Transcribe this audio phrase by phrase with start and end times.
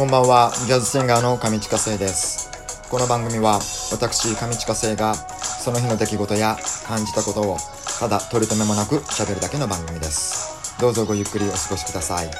[0.00, 2.48] こんばんは、ジャズシンガーの上地下生です。
[2.88, 3.60] この番組は、
[3.92, 6.56] 私、上地下生が、その日の出来事や
[6.88, 7.58] 感じたことを、
[7.98, 10.80] ただ取り留めもなく喋るだけの番組です。
[10.80, 12.30] どうぞごゆっくりお過ごしください。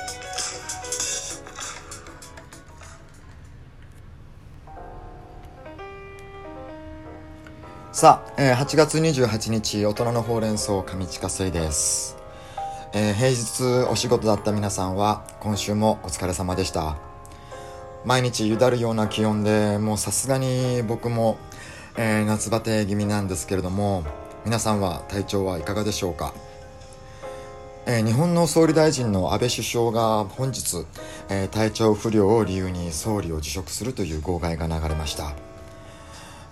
[7.92, 12.16] さあ、えー8月28日、大人のほうれん草、上地下生です。
[12.94, 17.09] えー平日お仕事だった皆さんは今週もお疲れ様でした
[18.04, 21.38] 毎日ゆだるような気温でもうさすがに僕も、
[21.96, 24.04] えー夏バテ気味なんですけれども
[24.46, 26.32] 皆さんは体調はいかがでしょうか、
[27.86, 30.86] えー日本の総理大臣の安倍首相が本日、
[31.28, 35.34] えー体調不良を理由に総理を辞職するという号外が流れました。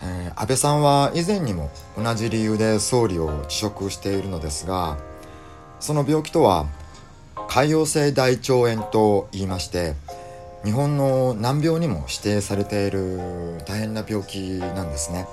[0.03, 4.99] えー安倍さんは以前にも同じ理由で総理を辞職しているのですが
[5.81, 6.67] その病気とは
[7.49, 9.95] 潰瘍性大腸炎と言いまして
[10.65, 13.19] 日本の難病にも指定されている
[13.67, 15.27] 大変な病気なんですね、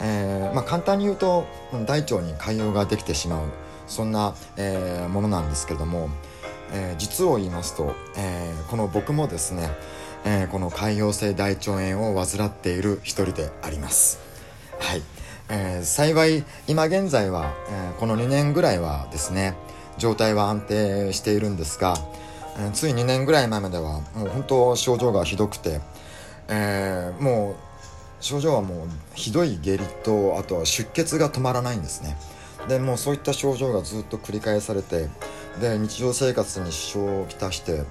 [0.00, 1.44] えーまあ、簡単に言うと
[1.86, 3.48] 大腸に潰瘍ができてしまう
[3.86, 6.08] そんな、えーものなんですけれども、
[6.72, 9.68] えー実を言いますと、えーこの僕もですね、
[10.24, 14.20] えーこの潰瘍性大腸炎を患っている一人であります。
[14.78, 15.02] はい、
[15.48, 19.54] えー幸い今現在は、えーこの2年ぐらいはですね
[19.98, 21.94] 状態は安定しているんですが、
[22.58, 25.80] えーつい2年ぐらい前まではもう本当症状がひどくて、
[26.48, 27.70] えーもう
[28.20, 32.16] 症状はもうひどい下痢とあとは出血が止まらないんですね。
[32.68, 35.08] でもうそういった症状がずっと繰り返されて
[35.60, 37.84] で日常生活に支障をきたして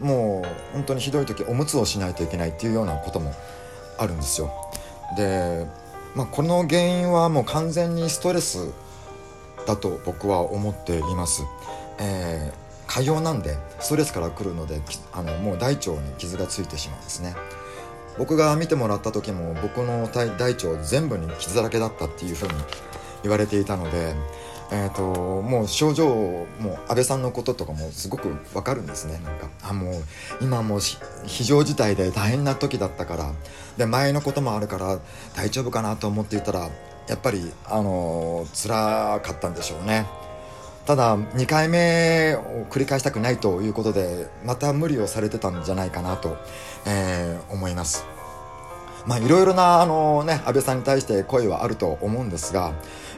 [0.00, 3.34] もう本当にひどい時おむつをしないといけないっていうようなことも
[3.98, 4.52] あるんですよ。
[5.16, 5.66] で、
[6.14, 8.72] まあ、この原因はもう完全にストレス
[9.66, 11.42] だと僕は思っています、
[11.98, 14.80] えー過剰なんでストレスから来るので
[15.12, 17.36] あのもう大腸に傷がついてしまうんですね。
[18.18, 22.52] 僕が見てもらった時も僕の大腸全部に傷だらけだったっていうふうに
[23.22, 24.14] 言われていたので、
[24.72, 26.08] えー、ともう症状
[26.58, 29.20] も安倍さんのこととかもすごくわかるんですね。
[29.24, 29.94] なんかあもう
[30.40, 30.80] 今もう
[31.26, 33.32] 非常事態で大変な時だったから
[33.76, 34.98] で前のこともあるから
[35.36, 36.70] 大丈夫かなと思っていたら
[37.06, 40.06] やっぱりあのー辛かったんでしょうね。
[40.88, 46.38] ただ2回目を繰り返したくないということでまた無理をされてたんじゃないかなと、
[46.86, 48.06] えー思います。
[49.06, 52.72] まあいろいろなあのね安倍さんに対して声はあると思うんですが、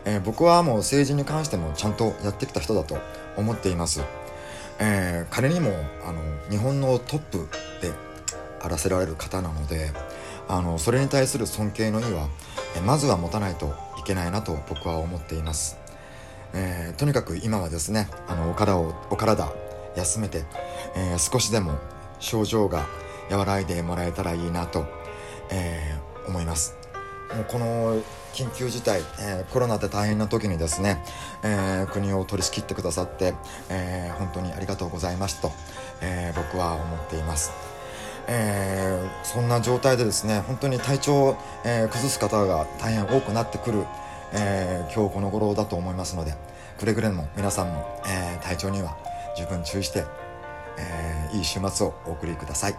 [0.04, 2.98] えー僕はもう政治に関してもちゃんとやってきた人だと
[3.36, 4.02] 思っています、
[4.81, 5.70] えー彼にも
[6.04, 6.20] あの
[6.50, 7.48] 日本のトップ
[7.81, 7.92] で
[8.60, 9.92] あらせられる方なので
[10.48, 12.28] あのそれに対する尊敬の意は、
[12.75, 15.79] えーまずは持たないといけないなと僕は思っています。
[16.53, 19.53] えーとにかく今はですねあのお体をお体
[19.97, 20.44] 休めて、
[20.97, 21.78] えー少しでも
[22.19, 22.87] 症状が
[23.31, 24.84] 和らいでもらえたらいいなと、
[25.50, 26.77] えー思います。
[27.34, 27.97] もうこの
[28.34, 31.03] 緊急事態、えーコロナで大変な時にですね、
[31.43, 33.34] えー国を取り仕切ってくださって、
[33.69, 35.50] えー本当にありがとうございますと、
[36.03, 37.53] えー僕は思っています。
[38.28, 43.84] えーそんな状態でですね本当に体調を、えー崩す方が大変多くなってくる、
[44.32, 46.34] えー今日この頃だと思いますので
[46.78, 48.96] くれぐれも皆さんも、えー体調には
[49.36, 50.04] 十分注意して、
[50.78, 52.74] えーいい週末をお送りください。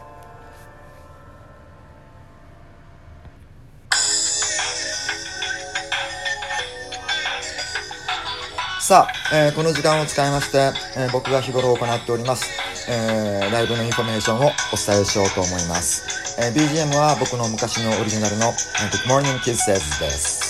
[8.81, 12.45] さあ、えーこの時間を使いまして、えー僕が日頃行っております、
[12.89, 20.40] えーライブのインフォメーションをお伝えしようと思います、えー BGM は僕の昔のオリジナルの、Good Morning Kisses です。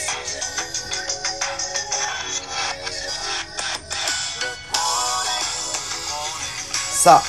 [7.01, 7.22] さ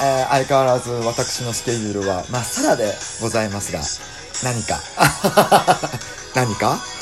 [0.00, 3.80] あ、えー相変わらず私のスケジュールはまっさらでございますが
[4.44, 4.78] 何か？
[6.34, 6.78] 何か？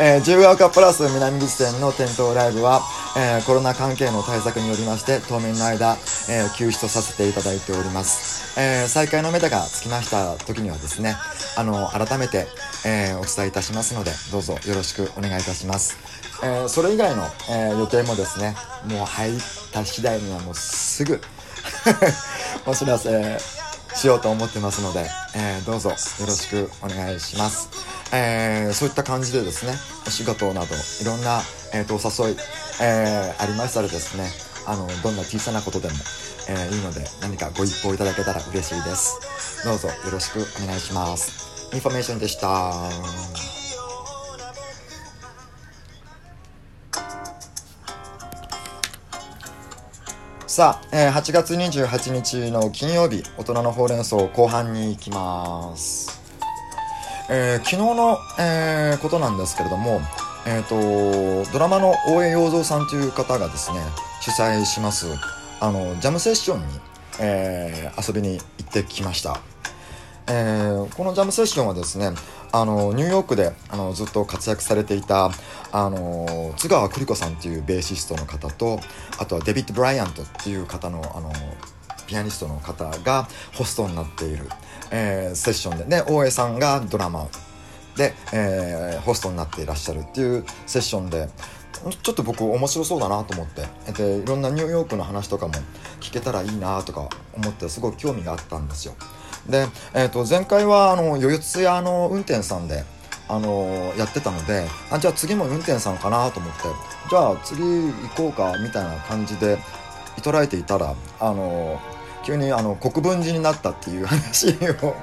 [0.00, 2.82] えー、自由が丘プラス南口店の店頭ライブは、
[3.16, 5.96] えーコロナ関係の対策によりまして当面の間、
[6.28, 11.14] えー休止とさせていただいております、えー再開の目処がつきました時にはですね
[11.56, 12.48] あの改めて、
[12.84, 15.96] えーお伝えいたしますのでどうぞよろしくお願いいたします、
[16.42, 18.56] えーそれ以外の、えー予定もですね
[18.86, 19.40] もう入っ
[19.74, 21.20] た次第にはもうすぐ
[22.66, 23.38] お知らせ
[23.94, 27.68] しようと思ってますので、えーどうぞよろしくお願いします。
[28.12, 29.76] えーそういった感じでですね、
[30.06, 31.42] お仕事などいろんな、
[31.72, 32.36] えーとお誘い、
[32.80, 34.30] えーありましたらですね、
[34.66, 35.94] あの、どんな小さなことでも、
[36.48, 39.18] えーいいので何かご一報いただけたら嬉しいです。
[39.64, 41.32] どうぞよろしくお願いします。
[41.72, 43.53] インフォメーションでした。
[50.54, 56.22] さあ、えー、8月28日の金曜日大人のほうれん草後半に行きます、
[57.28, 60.00] えー昨日の、えーことなんですけれども
[60.46, 63.80] えー、とドラマの大江洋三さんという方がですね
[64.20, 65.06] 主催します
[65.58, 66.64] あのジャムセッションに、
[67.20, 69.40] えー遊びに行ってきました、
[70.26, 72.10] えーこのジャムセッションはですね
[72.52, 75.30] あのニューヨークであのずっと活躍されていた
[75.72, 78.78] あの津川栗子さんっていうベーシストの方と
[79.18, 81.32] あとはデビッド・ブライアントっていう方のあの
[82.06, 84.44] ピアニストの方がホストになっている、
[84.90, 87.28] えーセッションでね大江さんがドラマ
[87.96, 91.28] で、えーホストになっていらっしゃるっていうセッションで
[92.02, 95.54] ちょっと僕面白そうだなと思ってでいろんなニューヨークの話とかも
[96.00, 98.94] 聞けたらいいなとか思ってすごい興味があったんですよ。
[99.48, 102.84] で、えー、と前回はあの四谷の運転さんで
[103.28, 106.62] あのやってたのであじゃあ次も運転さんかなと思って
[107.08, 109.58] じゃあ次行こうかみたいな感じで
[110.18, 111.80] いとらえていたらあの
[112.24, 114.50] 急にあの国分寺になったっていう話
[114.82, 114.94] を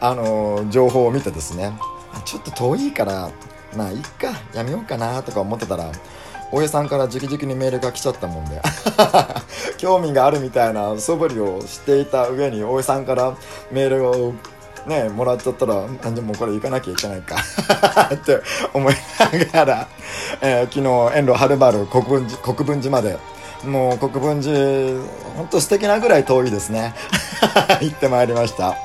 [0.00, 1.72] あの情報を見てですね
[2.24, 3.30] ちょっと遠いから
[3.76, 5.90] まあいっかやめようかなとか思ってたら
[6.52, 8.60] 大江さんから直々にメールが来ちゃったもんで。
[9.78, 13.34] 興味があるみたいな素振りをしていた上に大江さんから
[13.70, 14.34] メールを
[14.86, 17.36] ねもらっちゃったらあでもこれ行かなきゃいけないか。
[18.14, 18.40] って
[18.72, 18.94] 思い
[19.52, 19.88] ながら、
[20.40, 23.18] えー昨日遠路はるばる国分寺国分寺まで。
[23.64, 25.00] もう国分寺
[25.36, 26.94] 本当素敵なぐらい遠いですね。
[27.80, 28.76] 行ってまいりました。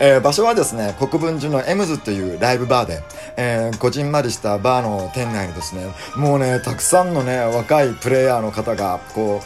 [0.00, 3.02] えー場所はですね国分寺のエムズっていうライブバーで、
[3.40, 5.86] えーこじんまりしたバーの店内にですね
[6.16, 9.40] もうねたくさんのね若いプレイヤーの方がこ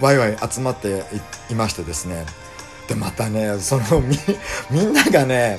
[0.00, 1.02] うワイワイ集まって
[1.50, 2.26] いましてですね。
[2.86, 4.16] でまたねそのみ
[4.70, 5.58] みんながね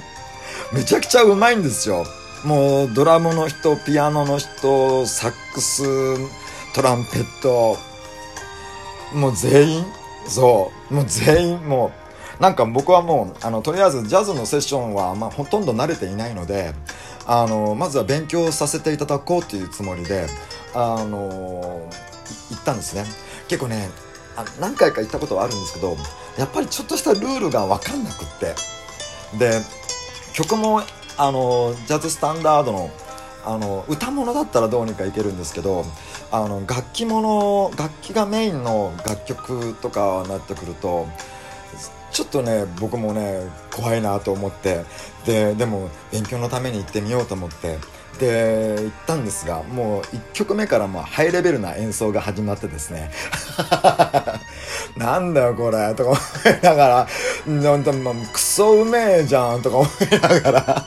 [0.71, 2.05] めちゃくちゃうまいんですよ。
[2.45, 5.83] もうドラムの人ピアノの人サックス
[6.73, 7.77] トランペット
[9.13, 9.85] もう全員
[10.27, 11.91] そうもう全員も
[12.39, 16.73] うなんか僕はもうあのとりあえずジャズのセッションは、まあ、ほとんど慣れていないので
[17.25, 20.27] あのまずは勉強させていただこうというつもりで
[20.73, 21.87] あの
[22.49, 23.05] 行ったんですね。
[23.47, 23.89] 結構ね
[24.35, 25.97] あ何回か行ったことはあるんですけど
[26.37, 28.55] やっぱりちょっとしたルールが分かんなくって。
[29.37, 29.61] で
[30.33, 30.81] 曲も
[31.17, 32.89] あのジャズスタンダードの
[33.43, 35.83] あの歌物だったらどうにかいけるんですけど
[36.31, 41.07] あの楽器もの楽器がメインの楽曲とかになってくると
[42.11, 43.41] ちょっとね僕もね
[43.71, 44.83] 怖いなと思って
[45.25, 47.77] ででも勉強のために行ってみようと思って
[48.19, 53.11] で行ったんですがもう1曲目からもハイレベルな演奏が始まってですね。
[54.97, 57.07] なんだよこれとか思いながら
[57.47, 60.85] なんかもクソうめえじゃんとか思いながら。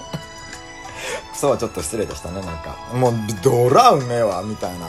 [1.33, 2.77] クソはちょっと失礼でしたねなんか。
[2.93, 4.87] もうドラうめえわみたいな。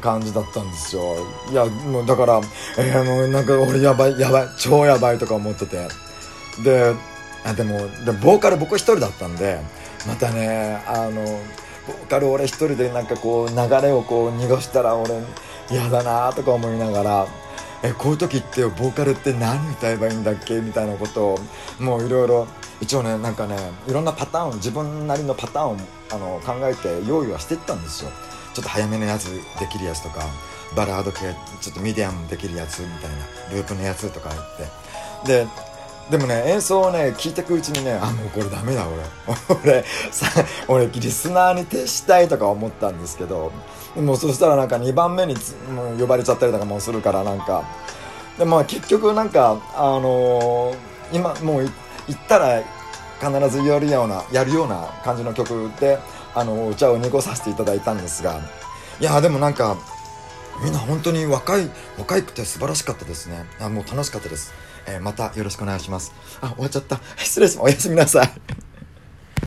[0.00, 1.02] 感じだったんですよ。
[1.50, 2.40] いやもうだから
[2.78, 5.88] えー、もうなんか俺やばいやばい超やばいとか思ってて。
[6.64, 6.94] で
[7.44, 9.60] あでもでボーカル僕一人だったんで
[10.06, 11.22] またねあの
[11.86, 15.20] ボーカル俺一人でなんかこう流れをこう濁したら俺
[15.70, 17.26] 嫌だなとか思いながら
[17.82, 21.38] えこういう時ってボーカルって何歌えばいいんだっけみたいなことを
[21.78, 22.48] もういろいろ
[22.80, 23.56] 一応ねなんかね
[23.86, 25.76] いろんなパターン自分なりのパターンを
[26.10, 28.10] あの考えて用意はしていったんですよ。
[28.56, 29.26] ちょっと早めのやつ
[29.60, 30.24] できるやつとか
[30.74, 31.18] バラード系
[31.60, 34.56] ちょっとミディアムできるやつみたいなループのやつとか言っ
[35.26, 35.44] て。
[35.44, 35.46] で
[36.10, 39.60] でもね演奏をね聞いてくうちにねあもうこれダメだ俺。
[39.74, 40.26] 俺さ
[40.68, 43.52] 俺リスナーに徹したいとか思ったんですけど
[43.94, 45.34] もうそしたらなんか2番目に
[45.74, 47.62] もう呼ばれちゃったりとかもするからなんか。
[48.38, 50.76] でまあ結局なんかあのー
[51.12, 51.70] 今もう行
[52.16, 52.62] ったら
[53.20, 55.98] 必ずやるようなやるような感じの曲で
[56.36, 58.40] あのお茶を濁させていただいたんですが
[59.00, 59.76] いやでもなんか
[60.62, 63.44] みんな本当に若い若いくて素晴らしかったですね。
[63.60, 64.54] あもう楽しかったです、
[64.86, 66.14] えーまたよろしくお願いします。
[66.40, 67.00] あ終わっちゃった。
[67.16, 67.64] 失礼します。
[67.64, 68.65] おやすみなさい。